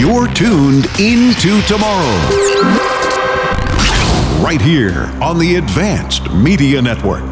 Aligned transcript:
You're 0.00 0.28
tuned 0.28 0.86
into 0.98 1.60
tomorrow. 1.66 2.16
Right 4.42 4.58
here 4.58 5.10
on 5.20 5.38
the 5.38 5.56
Advanced 5.56 6.30
Media 6.30 6.80
Network. 6.80 7.22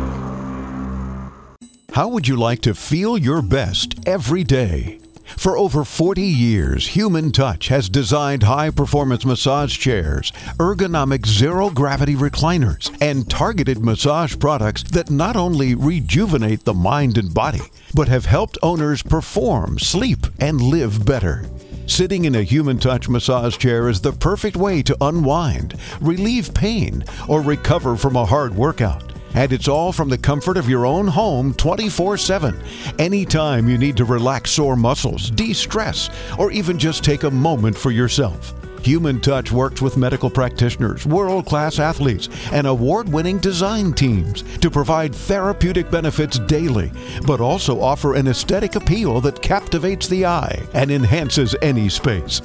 How 1.92 2.08
would 2.08 2.28
you 2.28 2.36
like 2.36 2.60
to 2.60 2.74
feel 2.74 3.16
your 3.16 3.40
best 3.40 3.94
every 4.06 4.44
day? 4.44 5.00
For 5.38 5.56
over 5.56 5.82
40 5.82 6.20
years, 6.20 6.88
Human 6.88 7.32
Touch 7.32 7.68
has 7.68 7.88
designed 7.88 8.42
high 8.42 8.68
performance 8.68 9.24
massage 9.24 9.78
chairs, 9.78 10.30
ergonomic 10.58 11.26
zero 11.26 11.70
gravity 11.70 12.16
recliners, 12.16 12.94
and 13.00 13.30
targeted 13.30 13.82
massage 13.82 14.38
products 14.38 14.82
that 14.82 15.10
not 15.10 15.36
only 15.36 15.74
rejuvenate 15.74 16.66
the 16.66 16.74
mind 16.74 17.16
and 17.16 17.32
body, 17.32 17.62
but 17.94 18.08
have 18.08 18.26
helped 18.26 18.58
owners 18.62 19.02
perform, 19.02 19.78
sleep, 19.78 20.26
and 20.38 20.60
live 20.60 21.06
better. 21.06 21.46
Sitting 21.88 22.26
in 22.26 22.34
a 22.34 22.42
Human 22.42 22.78
Touch 22.78 23.08
massage 23.08 23.56
chair 23.56 23.88
is 23.88 24.02
the 24.02 24.12
perfect 24.12 24.56
way 24.56 24.82
to 24.82 24.96
unwind, 25.00 25.74
relieve 26.02 26.52
pain, 26.52 27.02
or 27.26 27.40
recover 27.40 27.96
from 27.96 28.14
a 28.14 28.26
hard 28.26 28.54
workout. 28.54 29.02
And 29.34 29.52
it's 29.52 29.68
all 29.68 29.92
from 29.92 30.10
the 30.10 30.18
comfort 30.18 30.58
of 30.58 30.68
your 30.68 30.84
own 30.84 31.08
home 31.08 31.54
24 31.54 32.18
7. 32.18 32.62
Anytime 32.98 33.68
you 33.70 33.78
need 33.78 33.96
to 33.96 34.04
relax 34.04 34.50
sore 34.50 34.76
muscles, 34.76 35.30
de 35.30 35.54
stress, 35.54 36.10
or 36.38 36.52
even 36.52 36.78
just 36.78 37.02
take 37.02 37.22
a 37.22 37.30
moment 37.30 37.76
for 37.76 37.90
yourself. 37.90 38.54
Human 38.88 39.20
Touch 39.20 39.52
works 39.52 39.82
with 39.82 39.98
medical 39.98 40.30
practitioners, 40.30 41.04
world 41.04 41.44
class 41.44 41.78
athletes, 41.78 42.30
and 42.52 42.66
award 42.66 43.06
winning 43.06 43.36
design 43.36 43.92
teams 43.92 44.42
to 44.60 44.70
provide 44.70 45.14
therapeutic 45.14 45.90
benefits 45.90 46.38
daily, 46.38 46.90
but 47.26 47.38
also 47.38 47.82
offer 47.82 48.14
an 48.14 48.28
aesthetic 48.28 48.76
appeal 48.76 49.20
that 49.20 49.42
captivates 49.42 50.08
the 50.08 50.24
eye 50.24 50.62
and 50.72 50.90
enhances 50.90 51.54
any 51.60 51.90
space. 51.90 52.40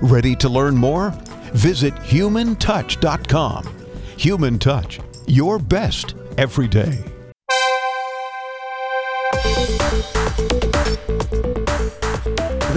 Ready 0.00 0.36
to 0.36 0.48
learn 0.48 0.76
more? 0.76 1.10
Visit 1.52 1.94
humantouch.com. 1.96 3.64
Human 4.18 4.60
Touch, 4.60 5.00
your 5.26 5.58
best 5.58 6.14
every 6.38 6.68
day. 6.68 7.02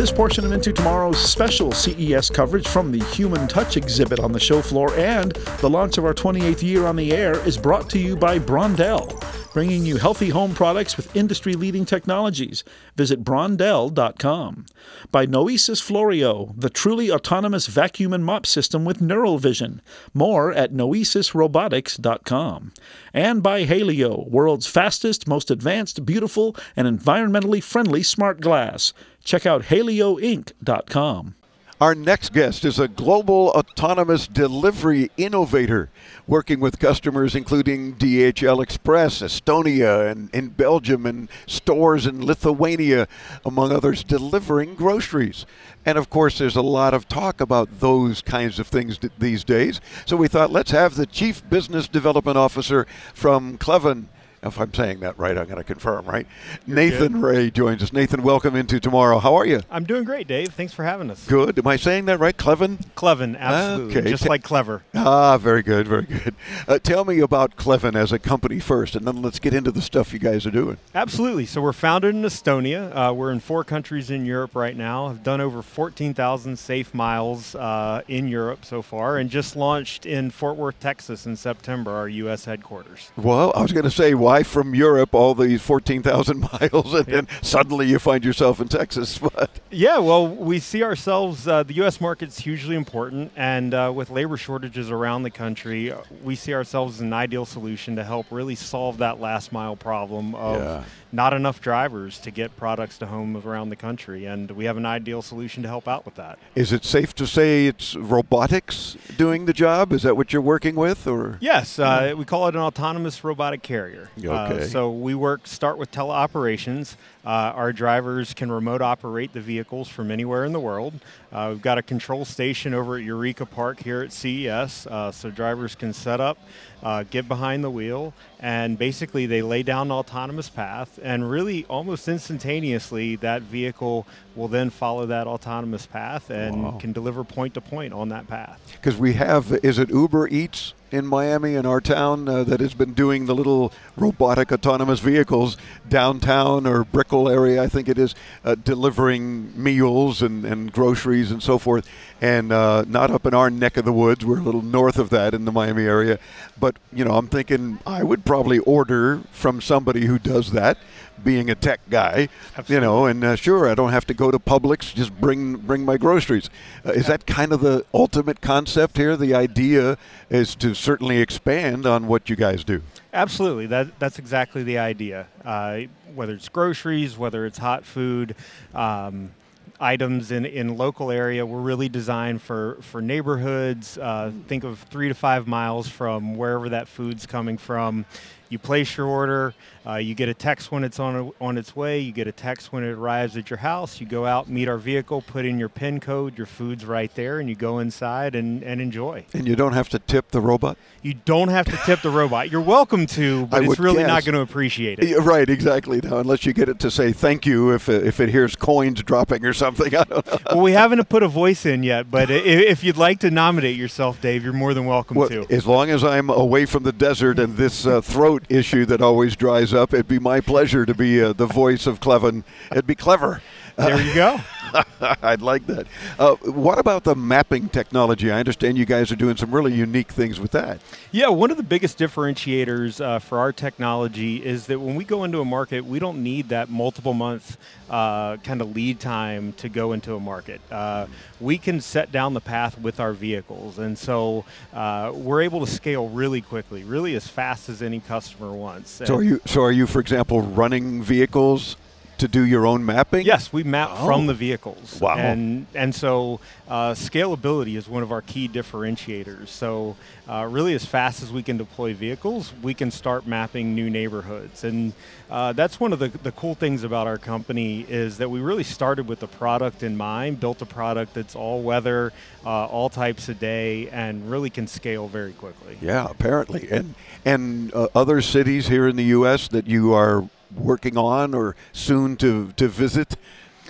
This 0.06 0.12
portion 0.12 0.46
of 0.46 0.52
Into 0.52 0.72
Tomorrow's 0.72 1.18
special 1.18 1.72
CES 1.72 2.30
coverage 2.30 2.68
from 2.68 2.92
the 2.92 3.04
Human 3.06 3.48
Touch 3.48 3.76
exhibit 3.76 4.20
on 4.20 4.32
the 4.32 4.40
show 4.40 4.62
floor 4.62 4.94
and 4.94 5.32
the 5.62 5.68
launch 5.68 5.98
of 5.98 6.06
our 6.06 6.14
28th 6.14 6.62
year 6.62 6.86
on 6.86 6.96
the 6.96 7.12
air 7.12 7.44
is 7.48 7.58
brought 7.58 7.90
to 7.90 7.98
you 7.98 8.16
by 8.16 8.38
Brondell, 8.38 9.20
bringing 9.56 9.86
you 9.86 9.96
healthy 9.96 10.28
home 10.28 10.54
products 10.54 10.98
with 10.98 11.16
industry 11.16 11.54
leading 11.54 11.86
technologies. 11.86 12.66
Visit 12.98 13.24
brondell.com. 13.24 14.66
By 15.14 15.26
Noesis 15.26 15.82
Florio, 15.82 16.54
the 16.58 16.70
truly 16.70 17.10
autonomous 17.10 17.68
vacuum 17.68 18.12
and 18.12 18.26
mop 18.26 18.46
system 18.46 18.84
with 18.84 19.00
neural 19.00 19.38
vision. 19.38 19.82
More 20.14 20.52
at 20.52 20.74
noesisrobotics.com. 20.74 22.74
And 23.14 23.42
by 23.42 23.64
Halio, 23.64 24.30
world's 24.30 24.68
fastest, 24.68 25.26
most 25.26 25.50
advanced, 25.50 26.06
beautiful, 26.06 26.58
and 26.76 26.86
environmentally 26.86 27.64
friendly 27.64 28.04
smart 28.04 28.42
glass. 28.42 28.92
Check 29.24 29.46
out 29.46 29.64
halioinc.com. 29.64 31.36
Our 31.82 31.94
next 31.94 32.32
guest 32.32 32.64
is 32.64 32.80
a 32.80 32.88
global 32.88 33.50
autonomous 33.50 34.28
delivery 34.28 35.12
innovator 35.18 35.90
working 36.26 36.62
with 36.62 36.80
customers 36.80 37.36
including 37.36 37.96
DHL 37.96 38.64
Express, 38.64 39.22
Estonia, 39.22 40.10
and 40.10 40.34
in 40.34 40.50
Belgium, 40.50 41.06
and 41.06 41.28
stores 41.48 42.08
in 42.08 42.26
Lithuania, 42.26 43.10
among 43.46 43.74
others, 43.74 44.06
delivering 44.06 44.76
groceries. 44.76 45.46
And 45.86 45.98
of 45.98 46.10
course, 46.10 46.38
there's 46.38 46.56
a 46.56 46.62
lot 46.62 46.94
of 46.94 47.10
talk 47.10 47.42
about 47.42 47.82
those 47.82 48.22
kinds 48.22 48.58
of 48.58 48.68
things 48.68 48.98
these 49.20 49.44
days. 49.44 49.82
So 50.06 50.16
we 50.16 50.30
thought 50.30 50.54
let's 50.54 50.72
have 50.72 50.96
the 50.96 51.06
Chief 51.06 51.48
Business 51.50 51.90
Development 51.90 52.38
Officer 52.38 52.88
from 53.14 53.58
Clevon 53.58 54.06
if 54.46 54.60
I'm 54.60 54.74
saying 54.74 55.00
that 55.02 55.18
right, 55.18 55.38
I'm 55.38 55.46
going 55.46 55.58
to 55.58 55.64
confirm, 55.64 56.06
right? 56.06 56.28
You're 56.66 56.76
Nathan 56.76 57.14
good. 57.14 57.22
Ray 57.22 57.52
joins 57.52 57.82
us. 57.84 57.92
Nathan, 57.94 58.24
welcome 58.24 58.56
into 58.56 58.80
tomorrow. 58.80 59.20
How 59.20 59.36
are 59.36 59.46
you? 59.46 59.62
I'm 59.70 59.84
doing 59.86 60.04
great, 60.04 60.28
Dave. 60.28 60.50
Thanks 60.50 60.74
for 60.74 60.84
having 60.84 61.10
us. 61.10 61.26
Good. 61.28 61.58
Am 61.60 61.68
I 61.68 61.76
saying 61.76 62.06
that 62.06 62.20
right? 62.20 62.36
Clevon? 62.36 62.78
Clevon, 62.96 63.38
absolutely. 63.38 63.98
Okay. 63.98 64.10
Just 64.12 64.24
Ta- 64.24 64.30
like 64.30 64.44
clever. 64.44 64.84
Ah, 64.94 65.38
very 65.38 65.62
good, 65.64 65.88
very 65.88 66.04
good. 66.04 66.36
Uh, 66.68 66.80
tell 66.80 67.06
me 67.06 67.20
about 67.20 67.56
Clevon 67.58 67.96
as 67.96 68.12
a 68.12 68.20
company 68.20 68.60
first, 68.60 68.96
and 68.96 69.06
then 69.06 69.22
let's 69.22 69.40
get 69.40 69.54
into 69.54 69.72
the 69.72 69.82
stuff 69.82 70.14
you 70.14 70.20
guys 70.20 70.46
are 70.46 70.52
doing. 70.52 70.78
Absolutely. 70.94 71.46
So 71.46 71.62
we're 71.62 71.74
founded 71.74 72.16
in 72.16 72.22
Estonia. 72.24 72.92
Uh, 72.96 73.14
we're 73.14 73.32
in 73.32 73.40
four 73.40 73.64
countries 73.64 74.10
in 74.10 74.26
Europe 74.26 74.56
right 74.56 74.76
now. 74.76 75.08
Have 75.08 75.24
done 75.24 75.42
over 75.42 75.62
14,000 75.62 76.58
safe 76.58 76.94
miles 76.94 77.56
uh, 77.56 78.02
in 78.08 78.28
Europe 78.28 78.66
so 78.66 78.82
far, 78.82 79.18
and 79.18 79.30
just 79.30 79.56
launched 79.56 80.06
in 80.06 80.30
Fort 80.32 80.56
Worth, 80.58 80.80
Texas, 80.80 81.26
in 81.26 81.36
September, 81.36 81.92
our 81.92 82.10
U.S. 82.10 82.46
headquarters. 82.46 83.12
Well, 83.16 83.52
I 83.56 83.62
was 83.62 83.72
going 83.72 83.84
to 83.86 83.92
say, 83.92 84.14
why 84.14 84.35
from 84.44 84.76
Europe 84.76 85.14
all 85.14 85.36
these 85.36 85.62
14,000 85.62 86.40
miles, 86.62 86.94
and 86.94 87.06
then 87.06 87.28
suddenly 87.42 87.88
you 87.88 88.00
find 88.00 88.24
yourself 88.24 88.60
in 88.60 88.68
Texas? 88.68 89.20
But 89.36 89.50
Yeah, 89.72 89.98
well, 89.98 90.28
we 90.28 90.60
see 90.60 90.84
ourselves, 90.84 91.48
uh, 91.48 91.64
the 91.64 91.74
U.S. 91.76 92.00
market's 92.00 92.40
hugely 92.40 92.76
important, 92.76 93.32
and 93.36 93.74
uh, 93.74 93.92
with 93.94 94.10
labor 94.10 94.38
shortages 94.38 94.92
around 94.92 95.24
the 95.24 95.32
country, 95.32 95.92
uh, 95.92 96.02
we 96.24 96.36
see 96.36 96.54
ourselves 96.54 96.96
as 96.96 97.02
an 97.02 97.14
ideal 97.14 97.46
solution 97.46 97.96
to 97.96 98.04
help 98.04 98.28
really 98.30 98.56
solve 98.56 99.00
that 99.00 99.20
last 99.20 99.52
mile 99.52 99.76
problem 99.76 100.36
of 100.36 100.62
Yeah. 100.62 100.84
Not 101.12 101.34
enough 101.34 101.62
drivers 101.62 102.20
to 102.20 102.32
get 102.32 102.56
products 102.58 102.98
to 102.98 103.06
homes 103.06 103.46
around 103.46 103.70
the 103.70 103.76
country, 103.76 104.26
and 104.26 104.52
we 104.52 104.66
have 104.66 104.76
an 104.78 104.86
ideal 104.86 105.22
solution 105.22 105.64
to 105.64 105.70
help 105.70 105.88
out 105.88 106.06
with 106.06 106.16
that. 106.16 106.38
is 106.56 106.74
it 106.74 106.84
safe 106.84 107.14
to 107.16 107.26
say 107.28 107.68
it's 107.68 107.96
robotics 107.96 108.98
doing 109.18 109.46
the 109.46 109.54
job? 109.54 109.94
Is 109.94 110.04
that 110.04 110.18
what 110.18 110.34
you're 110.34 110.42
working 110.42 110.76
with, 110.76 111.08
or? 111.08 111.38
Yes, 111.40 111.80
uh, 111.80 112.14
we 112.18 112.26
call 112.26 112.48
it 112.48 112.56
an 112.56 112.62
autonomous 112.62 113.24
robotic 113.24 113.62
carrier. 113.62 114.10
Uh, 114.24 114.46
Okay. 114.46 114.68
so 114.68 114.92
we 114.92 115.16
work 115.16 115.48
start 115.48 115.78
with 115.78 115.92
teleoperations. 115.92 116.96
Uh, 117.26 117.30
our 117.56 117.74
drivers 117.74 118.34
can 118.34 118.52
remote 118.52 118.82
operate 118.82 119.34
the 119.34 119.42
vehicles 119.42 119.88
from 119.88 120.12
anywhere 120.12 120.46
in 120.46 120.52
the 120.54 120.60
world. 120.60 120.94
Uh, 121.36 121.50
we've 121.50 121.62
got 121.62 121.78
a 121.78 121.82
control 121.82 122.24
station 122.24 122.74
over 122.74 122.96
at 122.96 123.04
Eureka 123.04 123.46
Park 123.46 123.84
here 123.84 124.02
at 124.02 124.14
CES, 124.14 124.88
uh, 124.88 125.12
so 125.12 125.30
drivers 125.30 125.76
can 125.76 125.92
set 125.92 126.22
up, 126.22 126.38
uh, 126.82 127.04
get 127.04 127.28
behind 127.28 127.62
the 127.62 127.70
wheel, 127.70 128.14
and 128.40 128.78
basically 128.78 129.26
they 129.26 129.42
lay 129.42 129.62
down 129.62 129.88
an 129.88 129.92
autonomous 129.92 130.48
path, 130.48 130.98
and 131.04 131.30
really 131.30 131.66
almost 131.66 132.08
instantaneously 132.08 133.18
that 133.18 133.42
vehicle 133.42 134.08
will 134.36 134.48
then 134.48 134.70
follow 134.70 135.06
that 135.06 135.28
autonomous 135.28 135.86
path 135.86 136.30
and 136.30 136.64
Wow. 136.64 136.78
can 136.80 136.92
deliver 136.92 137.24
point 137.24 137.54
to 137.54 137.62
point 137.62 137.94
on 137.94 138.10
that 138.10 138.28
path. 138.28 138.60
Because 138.74 138.98
we 138.98 139.14
have, 139.14 139.52
is 139.64 139.80
it 139.80 139.90
Uber 139.90 140.28
Eats 140.28 140.74
in 140.92 141.06
Miami, 141.08 141.56
in 141.56 141.66
our 141.66 141.82
town, 141.82 142.30
uh, 142.30 142.44
that 142.44 142.60
has 142.60 142.74
been 142.74 142.94
doing 142.94 143.26
the 143.26 143.36
little 143.36 143.74
robotic 143.98 144.52
autonomous 144.52 145.00
vehicles 145.00 145.58
downtown 145.90 146.66
or 146.68 146.84
Brickell 146.84 147.28
area, 147.28 147.62
I 147.62 147.68
think 147.68 147.90
it 147.90 147.98
is, 147.98 148.14
uh, 148.46 148.56
delivering 148.56 149.52
meals 149.62 150.22
and, 150.22 150.46
and 150.46 150.72
groceries 150.72 151.32
and 151.32 151.42
so 151.42 151.58
forth. 151.58 151.90
And 152.22 152.52
uh, 152.52 152.86
not 152.88 153.12
up 153.12 153.26
in 153.26 153.34
our 153.34 153.50
neck 153.50 153.78
of 153.78 153.86
the 153.86 153.92
woods, 153.94 154.26
we're 154.26 154.40
a 154.40 154.44
little 154.44 154.62
north 154.62 154.98
of 155.00 155.10
that 155.10 155.34
in 155.34 155.46
the 155.46 155.52
Miami 155.52 155.84
area. 155.84 156.20
But, 156.58 156.78
you 156.94 157.04
know, 157.04 157.16
I'm 157.18 157.28
thinking 157.28 157.80
I 157.86 158.04
would 158.04 158.24
probably 158.24 158.60
order 158.60 159.22
from 159.32 159.62
somebody 159.62 160.06
who 160.06 160.18
does 160.20 160.52
that. 160.52 160.78
Being 161.24 161.50
a 161.50 161.56
tech 161.56 161.80
guy, 161.90 162.30
you 162.68 162.80
know, 162.80 163.06
and 163.06 163.24
uh, 163.24 163.36
sure, 163.36 163.68
I 163.68 163.74
don't 163.74 163.92
have 163.92 164.06
to 164.08 164.14
go 164.14 164.30
to 164.30 164.38
Publix. 164.38 164.94
Just 164.94 165.20
bring 165.20 165.56
bring 165.56 165.84
my 165.84 165.98
groceries. 165.98 166.50
Uh, 166.86 166.92
is 166.92 167.08
that 167.08 167.26
kind 167.26 167.52
of 167.52 167.62
the 167.62 167.86
ultimate 167.94 168.42
concept 168.42 168.98
here? 168.98 169.18
The 169.18 169.34
idea 169.34 169.98
is 170.30 170.56
to 170.56 170.76
certainly 170.76 171.20
expand 171.20 171.86
on 171.86 172.08
what 172.08 172.30
you 172.30 172.36
guys 172.36 172.64
do. 172.64 172.84
Absolutely, 173.14 173.66
that 173.68 173.98
that's 173.98 174.20
exactly 174.20 174.62
the 174.62 174.78
idea. 174.78 175.28
Uh, 175.44 175.82
whether 176.14 176.34
it's 176.34 176.50
groceries, 176.50 177.18
whether 177.18 177.46
it's 177.46 177.58
hot 177.58 177.86
food, 177.86 178.36
um, 178.74 179.32
items 179.80 180.32
in 180.32 180.46
in 180.46 180.78
local 180.78 181.12
area, 181.12 181.46
we're 181.46 181.60
really 181.60 181.90
designed 181.90 182.42
for 182.42 182.78
for 182.82 183.02
neighborhoods. 183.02 183.98
Uh, 183.98 184.32
think 184.48 184.64
of 184.64 184.80
three 184.80 185.08
to 185.08 185.14
five 185.14 185.48
miles 185.48 185.88
from 185.88 186.36
wherever 186.36 186.70
that 186.70 186.88
food's 186.88 187.26
coming 187.26 187.58
from. 187.58 188.06
You 188.50 188.60
place 188.60 188.96
your 188.98 189.08
order. 189.08 189.54
Uh, 189.88 189.96
you 189.96 190.16
get 190.16 190.30
a 190.30 190.34
text 190.34 190.72
when 190.72 190.84
it's 190.84 191.00
on 191.00 191.32
on 191.40 191.58
its 191.58 191.76
way. 191.76 192.00
You 192.00 192.12
get 192.12 192.28
a 192.28 192.32
text 192.32 192.72
when 192.74 192.84
it 192.84 192.90
arrives 192.90 193.38
at 193.38 193.50
your 193.50 193.58
house. 193.58 194.00
You 194.00 194.08
go 194.08 194.26
out, 194.26 194.50
meet 194.50 194.68
our 194.68 194.78
vehicle, 194.78 195.22
put 195.22 195.46
in 195.46 195.60
your 195.60 195.70
PIN 195.70 196.00
code. 196.00 196.38
Your 196.38 196.48
food's 196.48 196.86
right 196.86 197.14
there, 197.16 197.40
and 197.40 197.48
you 197.48 197.56
go 197.56 197.80
inside 197.80 198.34
and, 198.36 198.64
and 198.64 198.82
enjoy. 198.82 199.26
And 199.34 199.48
you 199.48 199.56
don't 199.56 199.74
have 199.74 199.90
to 199.90 200.00
tip 200.00 200.32
the 200.32 200.42
robot. 200.42 200.78
You 201.04 201.14
don't 201.14 201.50
have 201.50 201.68
to 201.68 201.78
tip 201.86 202.02
the 202.02 202.10
robot. 202.10 202.52
You're 202.52 202.62
welcome 202.62 203.06
to, 203.08 203.46
but 203.52 203.62
I 203.64 203.66
it's 203.66 203.80
really 203.80 204.04
not 204.04 204.26
going 204.26 204.34
to 204.36 204.42
appreciate 204.42 205.00
it. 205.00 205.20
Right, 205.20 205.48
exactly. 205.50 206.02
Now, 206.02 206.18
unless 206.18 206.46
you 206.46 206.54
get 206.54 206.68
it 206.70 206.80
to 206.80 206.90
say 206.92 207.12
thank 207.12 207.46
you 207.46 207.72
if 207.72 207.88
it, 207.90 208.06
if 208.08 208.20
it 208.20 208.30
hears 208.30 208.56
coins 208.56 209.04
dropping 209.04 209.46
or 209.46 209.54
something. 209.54 209.96
I 209.96 210.04
don't 210.04 210.26
know. 210.26 210.38
well, 210.48 210.62
we 210.62 210.72
haven't 210.72 211.08
put 211.10 211.22
a 211.24 211.28
voice 211.28 211.66
in 211.66 211.84
yet, 211.84 212.10
but 212.10 212.30
if 212.32 212.84
you'd 212.84 212.98
like 212.98 213.20
to 213.20 213.30
nominate 213.30 213.76
yourself, 213.76 214.20
Dave, 214.22 214.44
you're 214.44 214.54
more 214.54 214.74
than 214.74 214.86
welcome 214.86 215.18
Well, 215.18 215.30
to. 215.30 215.46
as 215.52 215.68
long 215.68 215.90
as 215.92 216.04
I'm 216.04 216.30
away 216.30 216.66
from 216.66 216.84
the 216.84 216.92
desert 216.92 217.38
and 217.38 217.56
this 217.56 217.86
uh, 217.86 218.02
issue 218.50 218.86
that 218.86 219.02
always 219.02 219.36
dries 219.36 219.74
up, 219.74 219.94
it'd 219.94 220.08
be 220.08 220.20
my 220.20 220.42
pleasure 220.42 220.86
to 220.86 220.94
be 220.94 221.22
uh, 221.22 221.34
the 221.34 221.46
voice 221.46 221.88
of 221.88 222.00
Clevon. 222.00 222.44
It'd 222.72 222.88
be 222.88 222.96
clever. 222.96 223.42
There 223.78 224.02
you 224.02 224.14
go. 224.14 224.40
I'd 225.22 225.42
like 225.42 225.66
that. 225.68 225.88
Uh, 226.18 226.36
what 226.36 226.80
about 226.80 227.04
the 227.04 227.16
mapping 227.16 227.70
technology? 227.70 228.32
I 228.32 228.40
understand 228.40 228.78
you 228.78 228.86
guys 228.86 229.12
are 229.12 229.16
doing 229.16 229.38
some 229.38 229.54
really 229.54 229.74
unique 229.74 230.12
things 230.12 230.40
with 230.40 230.52
that. 230.52 230.80
Yeah, 231.12 231.30
one 231.30 231.52
of 231.52 231.58
the 231.58 231.64
biggest 231.64 231.98
differentiators 231.98 233.04
uh, 233.04 233.20
for 233.20 233.40
our 233.40 233.52
technology 233.52 234.44
is 234.44 234.68
that 234.68 234.80
when 234.80 234.96
we 234.96 235.04
go 235.04 235.24
into 235.24 235.40
a 235.40 235.46
market, 235.46 235.86
we 235.86 236.00
don't 236.00 236.24
need 236.24 236.50
that 236.50 236.70
multiple 236.70 237.14
month 237.14 237.58
uh, 237.90 238.38
kind 238.38 238.62
of 238.62 238.76
lead 238.76 239.00
time 239.00 239.54
to 239.54 239.70
go 239.70 239.94
into 239.94 240.16
a 240.16 240.20
market. 240.20 240.62
Uh, 240.72 241.08
we 241.40 241.58
can 241.58 241.80
set 241.82 242.12
down 242.12 242.34
the 242.34 242.42
path 242.42 242.80
with 242.80 243.00
our 243.00 243.14
vehicles, 243.14 243.80
and 243.80 243.98
so 243.98 244.46
uh, 244.74 245.12
we're 245.14 245.42
able 245.42 245.66
to 245.66 245.72
scale 245.72 246.10
really 246.10 246.42
quickly, 246.42 246.84
really 246.84 247.16
as 247.16 247.28
fast 247.28 247.70
as 247.70 247.82
any 247.82 248.00
customer 248.00 248.52
wants. 248.52 248.90
So 249.06 249.16
are 249.16 249.24
you? 249.24 249.42
So 249.46 249.62
are 249.64 249.72
you, 249.72 249.88
for 249.88 250.00
example, 250.00 250.42
running 250.42 251.04
vehicles 251.04 251.78
to 252.20 252.28
do 252.28 252.46
your 252.46 252.66
own 252.66 252.86
mapping? 252.86 253.26
Yes, 253.26 253.52
we 253.54 253.64
map 253.64 253.90
Oh. 253.94 254.06
from 254.06 254.28
the 254.28 254.34
vehicles. 254.34 255.00
Wow. 255.02 255.16
And 255.18 255.66
and 255.76 255.94
so 255.94 256.40
uh, 256.68 256.92
scalability 256.94 257.76
is 257.78 257.88
one 257.88 258.04
of 258.04 258.12
our 258.12 258.22
key 258.22 258.48
differentiators. 258.48 259.50
So 259.50 259.96
uh, 260.28 260.48
really, 260.50 260.74
as 260.74 260.86
fast 260.86 261.22
as 261.22 261.32
we 261.32 261.44
can 261.44 261.58
deploy 261.58 261.94
vehicles, 261.94 262.54
we 262.62 262.74
can 262.74 262.90
start 262.92 263.28
mapping 263.28 263.76
new 263.76 263.90
neighborhoods. 263.90 264.64
And 264.64 264.94
uh, 265.30 265.54
that's 265.54 265.80
one 265.80 265.94
of 265.94 266.00
the, 266.00 266.08
the 266.10 266.32
cool 266.32 266.56
things 266.56 266.84
about 266.84 267.08
our 267.08 267.18
company 267.18 267.82
is 267.88 268.18
that 268.18 268.30
we 268.30 268.40
really 268.40 268.64
started 268.64 269.08
with 269.08 269.20
the 269.20 269.28
product 269.28 269.84
in 269.84 269.96
mind, 269.98 270.40
built 270.40 270.62
a 270.62 270.66
product 270.66 271.14
that's 271.14 271.36
all 271.36 271.62
weather, 271.62 272.12
uh, 272.46 272.66
all 272.66 272.90
types 272.90 273.30
of 273.30 273.40
day, 273.40 273.90
and 273.90 274.30
really 274.30 274.50
can 274.50 274.68
scale 274.68 275.08
very 275.08 275.34
quickly. 275.34 275.78
Yeah, 275.82 276.08
apparently, 276.10 276.68
and 276.72 276.96
and 277.24 277.74
uh, 277.74 277.88
other 277.96 278.22
cities 278.22 278.68
here 278.68 278.88
in 278.88 278.96
the 278.96 279.06
U.S. 279.06 279.48
that 279.50 279.68
you 279.68 279.94
are 279.94 280.28
working 280.56 280.98
on 280.98 281.34
or 281.34 281.56
soon 281.72 282.16
to 282.18 282.52
to 282.54 282.68
visit. 282.68 283.16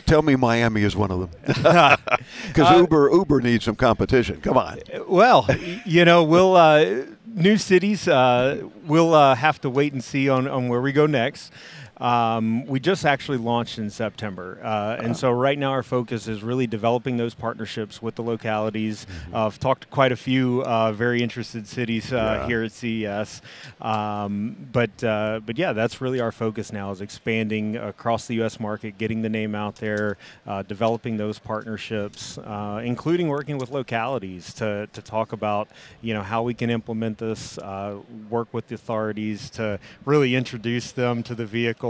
Tell 0.06 0.22
me, 0.22 0.36
Miami 0.36 0.84
is 0.84 0.96
one 0.96 1.10
of 1.10 1.20
them, 1.20 1.30
because 2.48 2.72
Uh, 2.76 2.78
Uber 2.80 3.10
Uber 3.12 3.42
needs 3.42 3.66
some 3.66 3.76
competition. 3.76 4.40
Come 4.40 4.56
on. 4.58 4.80
Well, 5.08 5.48
you 5.84 6.06
know, 6.06 6.24
we'll 6.24 6.56
uh, 6.56 7.06
new 7.26 7.58
cities. 7.58 8.08
Uh, 8.08 8.68
we'll 8.86 9.14
uh, 9.16 9.34
have 9.36 9.60
to 9.62 9.70
wait 9.70 9.94
and 9.94 10.04
see 10.04 10.30
on, 10.30 10.48
on 10.48 10.68
where 10.68 10.80
we 10.82 10.92
go 10.92 11.08
next. 11.08 11.52
Um, 11.98 12.66
we 12.66 12.80
just 12.80 13.06
actually 13.06 13.38
launched 13.38 13.78
in 13.78 13.90
September, 13.90 14.60
uh, 14.64 14.98
and 15.02 15.16
so 15.16 15.32
right 15.32 15.58
now 15.58 15.72
our 15.72 15.84
focus 15.84 16.28
is 16.28 16.44
really 16.44 16.68
developing 16.68 17.18
those 17.18 17.34
partnerships 17.34 18.02
with 18.02 18.16
the 18.16 18.22
localities. 18.22 19.08
Uh, 19.34 19.46
I've 19.46 19.60
talked 19.60 19.84
to 19.84 19.88
quite 19.88 20.12
a 20.12 20.16
few 20.18 20.62
uh, 20.64 20.92
very 20.92 21.22
interested 21.24 21.68
cities 21.68 22.12
uh, 22.12 22.16
Yeah. 22.42 22.48
here 22.48 22.64
at 22.64 22.72
CES, 22.74 23.42
um, 23.82 24.56
but 24.72 25.04
uh, 25.04 25.40
but 25.46 25.58
yeah, 25.58 25.72
that's 25.74 26.02
really 26.02 26.20
our 26.20 26.32
focus 26.32 26.74
now 26.74 26.92
is 26.92 27.02
expanding 27.02 27.78
across 27.78 28.28
the 28.28 28.36
U.S. 28.36 28.60
market, 28.60 28.98
getting 28.98 29.22
the 29.22 29.30
name 29.30 29.56
out 29.56 29.76
there, 29.76 30.18
uh, 30.46 30.64
developing 30.64 31.18
those 31.18 31.40
partnerships, 31.40 32.38
uh, 32.40 32.82
including 32.84 33.28
working 33.30 33.58
with 33.58 33.72
localities 33.72 34.54
to, 34.56 34.88
to 34.92 35.02
talk 35.02 35.32
about 35.32 35.70
you 36.02 36.14
know 36.14 36.22
how 36.24 36.44
we 36.44 36.54
can 36.54 36.70
implement 36.70 37.18
this, 37.20 37.58
uh, 37.60 37.98
work 38.30 38.54
with 38.54 38.68
the 38.68 38.76
authorities 38.76 39.50
to 39.52 39.80
really 40.04 40.36
introduce 40.36 40.92
them 40.92 41.24
to 41.24 41.34
the 41.36 41.46
vehicle, 41.46 41.85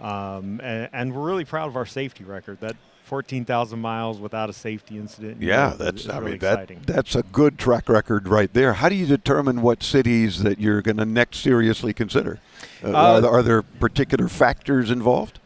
um, 0.00 0.60
and, 0.62 0.88
and 0.92 1.14
we're 1.14 1.26
really 1.26 1.44
proud 1.44 1.68
of 1.68 1.76
our 1.76 1.86
safety 1.86 2.24
record. 2.24 2.60
That 2.60 2.76
14,000 3.10 3.80
miles 3.80 4.20
without 4.20 4.48
a 4.48 4.52
safety 4.52 4.96
incident. 4.96 5.42
Yeah, 5.42 5.70
know, 5.70 5.76
that's 5.78 6.08
I 6.08 6.18
really 6.18 6.30
mean 6.30 6.38
that 6.40 6.52
exciting. 6.52 6.82
that's 6.86 7.16
a 7.16 7.24
good 7.24 7.58
track 7.58 7.88
record 7.88 8.28
right 8.28 8.52
there. 8.52 8.74
How 8.74 8.88
do 8.88 8.94
you 8.94 9.06
determine 9.06 9.62
what 9.62 9.82
cities 9.82 10.44
that 10.44 10.60
you're 10.60 10.80
going 10.80 10.98
to 10.98 11.04
next 11.04 11.38
seriously 11.38 11.92
consider? 11.92 12.38
Uh, 12.84 13.20
there, 13.20 13.30
are 13.30 13.42
there 13.42 13.62
particular 13.62 14.28
factors 14.28 14.92
involved? 14.92 15.40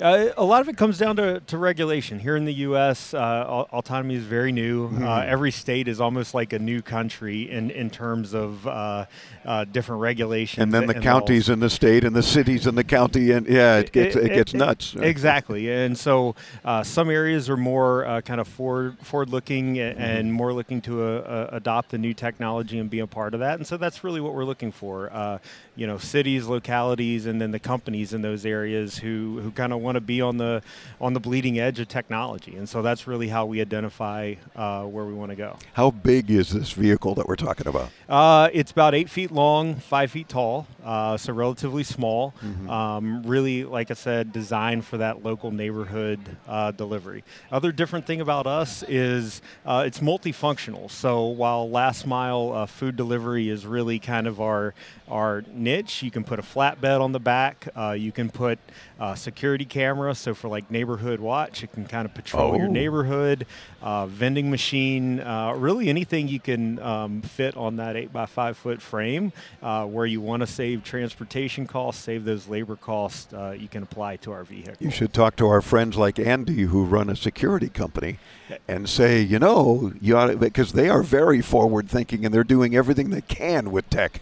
Uh, 0.00 0.28
a 0.36 0.44
lot 0.44 0.60
of 0.60 0.68
it 0.68 0.76
comes 0.76 0.98
down 0.98 1.16
to, 1.16 1.40
to 1.40 1.56
regulation. 1.56 2.18
Here 2.18 2.36
in 2.36 2.44
the 2.44 2.52
U.S., 2.54 3.14
uh, 3.14 3.64
autonomy 3.72 4.16
is 4.16 4.24
very 4.24 4.52
new. 4.52 4.88
Mm-hmm. 4.88 5.04
Uh, 5.04 5.20
every 5.20 5.50
state 5.50 5.88
is 5.88 6.00
almost 6.00 6.34
like 6.34 6.52
a 6.52 6.58
new 6.58 6.82
country 6.82 7.50
in, 7.50 7.70
in 7.70 7.88
terms 7.88 8.34
of 8.34 8.66
uh, 8.66 9.06
uh, 9.44 9.64
different 9.64 10.02
regulations. 10.02 10.62
And 10.62 10.72
then 10.72 10.86
the 10.86 10.94
and 10.94 11.02
counties 11.02 11.48
in 11.48 11.60
the 11.60 11.70
state 11.70 12.04
and 12.04 12.14
the 12.14 12.22
cities 12.22 12.66
in 12.66 12.74
the 12.74 12.84
county, 12.84 13.30
and 13.30 13.46
yeah, 13.46 13.78
it 13.78 13.92
gets 13.92 14.16
it, 14.16 14.28
gets 14.28 14.52
nuts. 14.52 14.94
Exactly, 15.16 15.70
and 15.70 15.96
so 15.96 16.34
uh, 16.64 16.82
some 16.82 17.10
areas 17.10 17.48
are 17.48 17.56
more 17.56 18.04
uh, 18.04 18.20
kind 18.20 18.40
of 18.40 18.48
forward 18.48 18.98
forward 19.00 19.30
looking 19.30 19.76
Mm-hmm. 19.76 20.00
and 20.00 20.32
more 20.32 20.52
looking 20.52 20.80
to 20.82 21.54
adopt 21.54 21.90
the 21.90 21.98
new 21.98 22.12
technology 22.14 22.78
and 22.78 22.90
be 22.90 23.00
a 23.00 23.06
part 23.06 23.34
of 23.34 23.40
that. 23.40 23.58
And 23.58 23.66
so 23.66 23.76
that's 23.76 24.04
really 24.04 24.20
what 24.20 24.34
we're 24.34 24.44
looking 24.44 24.72
for. 24.72 25.12
Uh, 25.12 25.38
you 25.74 25.86
know, 25.86 25.98
cities, 25.98 26.46
localities, 26.46 27.26
and 27.26 27.40
then 27.40 27.50
the 27.50 27.58
companies 27.58 28.14
in 28.14 28.22
those 28.22 28.46
areas 28.46 28.96
who 28.96 29.40
who 29.40 29.50
kind 29.50 29.72
of 29.72 29.80
want 29.86 29.96
to 29.96 30.00
be 30.14 30.20
on 30.20 30.36
the 30.36 30.62
on 31.00 31.14
the 31.14 31.20
bleeding 31.20 31.58
edge 31.58 31.78
of 31.80 31.88
technology. 31.88 32.56
And 32.56 32.68
so 32.68 32.82
that's 32.82 33.06
really 33.06 33.28
how 33.28 33.46
we 33.46 33.60
identify 33.60 34.34
uh, 34.54 34.84
where 34.84 35.06
we 35.10 35.14
want 35.14 35.30
to 35.30 35.36
go. 35.36 35.56
How 35.72 35.90
big 35.90 36.30
is 36.30 36.50
this 36.50 36.72
vehicle 36.72 37.14
that 37.14 37.26
we're 37.26 37.36
talking 37.48 37.66
about? 37.66 37.88
Uh, 38.08 38.50
it's 38.52 38.72
about 38.72 38.94
eight 38.94 39.08
feet 39.08 39.30
long, 39.30 39.76
five 39.76 40.10
feet 40.10 40.28
tall, 40.28 40.66
uh, 40.84 41.16
so 41.16 41.32
relatively 41.32 41.84
small. 41.84 42.34
Um, 42.68 43.22
really, 43.22 43.64
like 43.64 43.90
I 43.90 43.94
said, 43.94 44.32
designed 44.32 44.84
for 44.84 44.98
that 44.98 45.24
local 45.24 45.50
neighborhood 45.50 46.20
uh, 46.48 46.72
delivery. 46.72 47.24
Other 47.50 47.72
different 47.72 48.06
thing 48.06 48.20
about 48.20 48.46
us 48.46 48.82
is 48.88 49.40
uh, 49.64 49.84
it's 49.86 50.00
multifunctional. 50.00 50.90
So 50.90 51.26
while 51.26 51.70
last 51.70 52.06
mile 52.06 52.52
uh, 52.52 52.66
food 52.66 52.96
delivery 52.96 53.48
is 53.48 53.66
really 53.66 53.98
kind 53.98 54.26
of 54.26 54.40
our 54.40 54.74
our 55.08 55.44
niche, 55.52 56.02
you 56.02 56.10
can 56.10 56.24
put 56.24 56.38
a 56.38 56.42
flatbed 56.42 57.00
on 57.00 57.12
the 57.12 57.20
back. 57.20 57.68
Uh, 57.76 57.92
you 57.92 58.10
can 58.10 58.28
put 58.28 58.58
uh, 58.98 59.14
security 59.14 59.64
camera. 59.76 60.14
So 60.14 60.34
for 60.34 60.48
like 60.48 60.70
neighborhood 60.70 61.20
watch, 61.20 61.62
it 61.62 61.72
can 61.72 61.84
kind 61.84 62.06
of 62.06 62.14
patrol 62.14 62.56
your 62.56 62.66
Oh. 62.68 62.70
neighborhood. 62.70 63.46
Uh, 63.82 64.06
vending 64.06 64.50
machine, 64.50 65.20
uh, 65.20 65.52
really 65.54 65.88
anything 65.88 66.28
you 66.28 66.40
can 66.40 66.78
um, 66.80 67.22
fit 67.22 67.56
on 67.56 67.76
that 67.76 67.94
eight 67.94 68.12
by 68.12 68.26
five 68.26 68.56
foot 68.56 68.80
frame, 68.80 69.32
uh, 69.62 69.84
where 69.84 70.06
you 70.06 70.20
want 70.20 70.40
to 70.40 70.46
save 70.46 70.82
transportation 70.82 71.66
costs, 71.66 72.02
save 72.02 72.24
those 72.24 72.48
labor 72.48 72.74
costs, 72.76 73.32
uh, 73.32 73.54
you 73.56 73.68
can 73.68 73.82
apply 73.82 74.16
to 74.16 74.32
our 74.32 74.44
vehicle. 74.44 74.74
You 74.80 74.90
should 74.90 75.12
talk 75.12 75.36
to 75.36 75.46
our 75.46 75.60
friends 75.60 75.96
like 75.96 76.18
Andy 76.18 76.62
who 76.62 76.84
run 76.84 77.10
a 77.10 77.16
security 77.16 77.68
company 77.68 78.18
and 78.66 78.88
say, 78.88 79.20
you 79.20 79.38
know, 79.38 79.92
you 80.00 80.16
ought 80.16 80.28
to, 80.28 80.36
because 80.36 80.72
they 80.72 80.88
are 80.88 81.02
very 81.02 81.40
forward 81.42 81.88
thinking 81.88 82.24
and 82.24 82.32
they're 82.34 82.44
doing 82.44 82.74
everything 82.74 83.10
they 83.10 83.20
can 83.22 83.70
with 83.70 83.88
tech. 83.90 84.20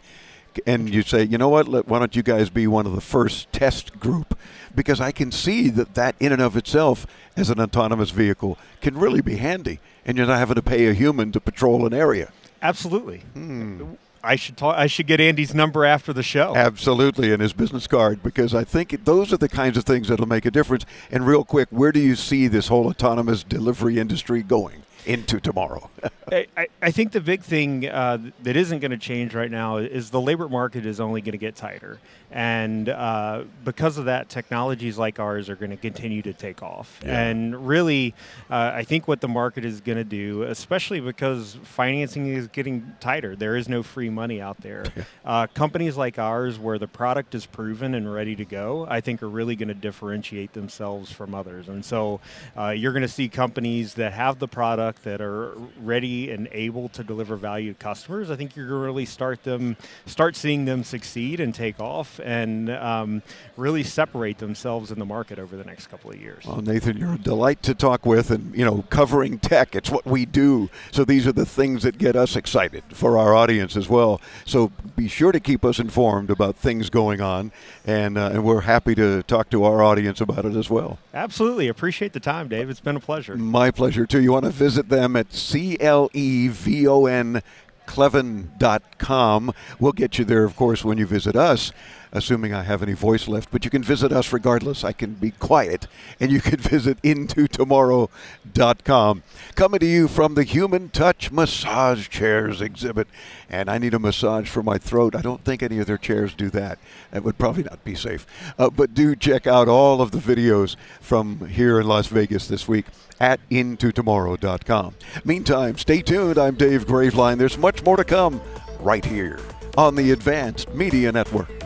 And 0.67 0.93
you 0.93 1.03
say, 1.03 1.25
you 1.25 1.39
know 1.39 1.49
what? 1.49 1.69
Let, 1.69 1.89
why 1.89 1.99
don't 1.99 2.15
you 2.15 2.23
guys 2.23 2.51
be 2.51 2.67
one 2.67 2.87
of 2.87 2.95
the 2.95 3.01
first 3.01 3.53
test 3.53 3.99
group? 3.99 4.39
Because 4.75 5.01
I 5.01 5.13
can 5.13 5.31
see 5.33 5.69
that 5.71 5.95
that 5.95 6.17
in 6.21 6.33
and 6.33 6.43
of 6.43 6.57
itself, 6.57 7.07
as 7.37 7.51
an 7.51 7.61
autonomous 7.61 8.11
vehicle, 8.11 8.59
can 8.81 8.99
really 8.99 9.21
be 9.21 9.37
handy, 9.37 9.81
and 10.05 10.17
you're 10.17 10.27
not 10.27 10.39
having 10.39 10.57
to 10.57 10.63
pay 10.63 10.87
a 10.87 10.95
human 10.95 11.33
to 11.33 11.41
patrol 11.41 11.87
an 11.87 11.95
area. 11.95 12.33
Absolutely. 12.63 13.19
Hmm. 13.35 13.95
I 14.25 14.37
should 14.37 14.57
talk. 14.57 14.77
I 14.77 14.87
should 14.87 15.07
get 15.07 15.21
Andy's 15.21 15.55
number 15.55 15.85
after 15.85 16.13
the 16.13 16.23
show. 16.23 16.57
Absolutely, 16.57 17.31
and 17.33 17.43
his 17.43 17.53
business 17.53 17.87
card, 17.87 18.23
because 18.23 18.55
I 18.55 18.65
think 18.65 19.05
those 19.05 19.33
are 19.35 19.37
the 19.37 19.51
kinds 19.51 19.77
of 19.77 19.85
things 19.85 20.09
that'll 20.09 20.27
make 20.27 20.47
a 20.47 20.51
difference. 20.51 20.87
And 21.11 21.27
real 21.27 21.45
quick, 21.45 21.69
where 21.71 21.93
do 21.93 22.01
you 22.01 22.17
see 22.17 22.49
this 22.49 22.69
whole 22.69 22.89
autonomous 22.89 23.45
delivery 23.45 23.99
industry 23.99 24.43
going 24.43 24.83
into 25.07 25.41
tomorrow? 25.41 25.91
I, 26.33 26.69
I- 26.81 26.91
think 26.91 27.13
the 27.13 27.21
big 27.21 27.43
thing 27.43 27.89
uh, 27.89 28.19
that 28.43 28.57
isn't 28.57 28.79
going 28.79 28.93
to 28.93 28.97
change 28.97 29.35
right 29.35 29.51
now 29.51 29.79
is 29.79 30.11
the 30.11 30.21
labor 30.21 30.49
market 30.49 30.87
is 30.87 31.01
only 31.01 31.21
going 31.21 31.33
to 31.33 31.39
get 31.39 31.57
tighter. 31.57 31.99
And 32.31 32.89
uh, 32.89 33.45
because 33.65 33.99
of 33.99 34.07
that, 34.07 34.29
technologies 34.29 34.99
like 34.99 35.21
ours 35.21 35.49
are 35.49 35.57
going 35.57 35.71
to 35.71 35.77
continue 35.77 36.23
to 36.23 36.33
take 36.33 36.63
off. 36.63 37.01
Yeah. 37.05 37.21
And 37.21 37.67
really, 37.67 38.15
uh, 38.51 38.73
I 38.75 38.85
think 38.85 39.07
what 39.07 39.21
the 39.21 39.29
market 39.29 39.65
is 39.65 39.81
going 39.81 39.99
to 39.99 40.05
do, 40.05 40.43
especially 40.43 41.01
because 41.01 41.59
financing 41.63 42.27
is 42.27 42.49
getting 42.49 42.95
tighter, 43.01 43.37
there 43.37 43.57
is 43.57 43.69
no 43.69 43.83
free 43.83 44.11
money 44.11 44.41
out 44.41 44.61
there. 44.63 44.85
uh, 45.25 45.47
companies 45.49 45.97
like 45.97 46.19
ours, 46.19 46.59
where 46.59 46.79
the 46.79 46.89
product 46.89 47.35
is 47.35 47.47
proven 47.47 47.95
and 47.95 48.13
ready 48.13 48.35
to 48.37 48.45
go, 48.45 48.87
I 48.89 49.01
think 49.01 49.23
are 49.23 49.29
really 49.29 49.57
going 49.57 49.69
to 49.69 49.75
differentiate 49.75 50.53
themselves 50.55 51.13
from 51.13 51.35
others. 51.35 51.69
And 51.69 51.85
so 51.85 52.21
uh, 52.57 52.71
you're 52.71 52.93
going 52.93 53.03
to 53.03 53.09
see 53.09 53.29
companies 53.29 53.95
that 53.95 54.13
have 54.13 54.39
the 54.39 54.49
product 54.49 54.94
that 55.03 55.21
are 55.21 55.55
ready 55.81 56.31
and 56.31 56.49
able 56.53 56.89
to 56.91 57.05
deliver 57.05 57.37
value 57.37 57.73
to 57.73 57.79
customers. 57.79 58.31
I 58.31 58.37
think 58.37 58.57
you're 58.57 58.69
going 58.69 58.81
to 58.81 58.85
really 58.85 59.05
start 59.05 59.43
them, 59.43 59.77
start 60.07 60.37
seeing 60.37 60.65
them 60.65 60.85
succeed 60.85 61.41
and 61.41 61.55
take 61.55 61.81
off, 61.81 62.21
and 62.25 62.71
um, 62.71 63.23
really 63.57 63.83
separate 63.83 64.39
themselves 64.39 64.91
in 64.91 64.99
the 64.99 65.05
market 65.05 65.39
over 65.39 65.57
the 65.57 65.65
next 65.65 65.89
couple 65.89 66.11
of 66.11 66.21
years. 66.21 66.45
Well, 66.47 66.63
Nathan, 66.63 66.97
you're 66.97 67.15
a 67.15 67.19
delight 67.19 67.63
to 67.65 67.75
talk 67.75 68.07
with, 68.07 68.31
and 68.31 68.57
you 68.57 68.65
know, 68.65 68.85
covering 68.91 69.39
tech, 69.39 69.75
it's 69.75 69.91
what 69.91 70.07
we 70.07 70.25
do. 70.25 70.71
So 70.91 71.05
these 71.05 71.27
are 71.27 71.33
the 71.33 71.47
things 71.47 71.83
that 71.83 71.99
get 71.99 72.17
us 72.17 72.37
excited 72.37 72.85
for 72.91 73.19
our 73.19 73.35
audience 73.35 73.77
as 73.77 73.89
well. 73.89 74.21
So 74.45 74.71
be 74.97 75.09
sure 75.09 75.33
to 75.33 75.41
keep 75.41 75.65
us 75.65 75.79
informed 75.79 76.31
about 76.31 76.57
things 76.57 76.91
going 76.91 77.21
on, 77.21 77.53
and 77.87 78.17
uh, 78.17 78.31
and 78.33 78.45
we're 78.45 78.63
happy 78.63 78.95
to 78.95 79.23
talk 79.25 79.51
to 79.51 79.65
our 79.65 79.83
audience 79.83 80.21
about 80.21 80.45
it 80.45 80.57
as 80.57 80.71
well. 80.71 80.99
Absolutely, 81.13 81.69
appreciate 81.69 82.13
the 82.13 82.21
time, 82.21 82.49
Dave. 82.49 82.71
It's 82.71 82.81
been 82.81 82.97
a 82.97 83.01
pleasure. 83.01 83.37
My 83.37 83.71
pleasure 83.71 84.07
too. 84.07 84.21
You 84.21 84.33
want 84.33 84.45
to 84.45 84.51
visit 84.51 84.84
them 84.89 85.17
at 85.17 85.33
C 85.33 85.77
L 85.81 86.11
E 86.13 86.49
V 86.49 86.87
O 86.87 87.07
N 87.07 87.43
clevon.com. 87.87 89.53
We'll 89.79 89.93
get 89.93 90.19
you 90.19 90.25
there, 90.25 90.43
of 90.45 90.57
course, 90.57 90.85
when 90.85 90.99
you 90.99 91.07
visit 91.07 91.37
us, 91.37 91.73
assuming 92.13 92.53
I 92.55 92.63
have 92.63 92.83
any 92.83 92.93
voice 92.93 93.27
left. 93.29 93.51
But 93.51 93.65
you 93.65 93.71
can 93.71 93.83
visit 93.83 94.13
us 94.13 94.31
regardless. 94.33 94.85
I 94.85 94.93
can 94.93 95.15
be 95.15 95.31
quiet. 95.33 95.87
And 96.21 96.31
you 96.31 96.41
can 96.41 96.57
visit 96.61 97.03
intotomorrow.com. 97.03 99.23
Coming 99.55 99.81
to 99.81 99.87
you 99.87 100.09
from 100.09 100.35
the 100.35 100.45
Human 100.45 100.91
Touch 100.91 101.33
Massage 101.33 102.09
Chairs 102.09 102.61
exhibit. 102.61 103.09
And 103.51 103.71
I 103.71 103.79
need 103.79 103.95
a 103.95 103.99
massage 103.99 104.49
for 104.49 104.63
my 104.63 104.79
throat. 104.79 105.15
I 105.15 105.21
don't 105.21 105.45
think 105.45 105.63
any 105.63 105.79
of 105.79 105.87
their 105.87 105.99
chairs 105.99 106.35
do 106.35 106.51
that. 106.51 106.79
That 107.11 107.25
would 107.25 107.39
probably 107.39 107.65
not 107.65 107.85
be 107.85 107.95
safe. 107.95 108.27
Uh, 108.59 108.71
but 108.71 108.95
do 108.95 109.15
check 109.17 109.47
out 109.47 109.69
all 109.69 110.01
of 110.01 110.11
the 110.11 110.19
videos 110.19 110.77
from 111.01 111.49
here 111.49 111.79
in 111.81 111.87
Las 111.87 112.07
Vegas 112.09 112.49
this 112.49 112.69
week 112.69 112.87
at 113.21 113.39
intotomorrow.com. 113.51 114.95
Meantime, 115.25 115.79
stay 115.79 116.03
tuned. 116.03 116.39
I'm 116.39 116.57
Dave 116.57 116.87
Graveline. 116.87 117.39
There's 117.39 117.57
much 117.75 117.85
more 117.85 117.97
to 117.97 118.05
come 118.05 118.41
right 118.79 119.05
here 119.05 119.41
on 119.77 119.97
the 119.97 120.13
Advanced 120.13 120.73
Media 120.75 121.11
Network. 121.11 121.64